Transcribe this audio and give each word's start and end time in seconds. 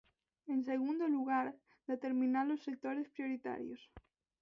En 0.53 0.59
segundo 0.69 1.05
lugar, 1.15 1.47
determinar 1.93 2.47
os 2.55 2.63
sectores 2.67 3.07
prioritarios. 3.13 3.81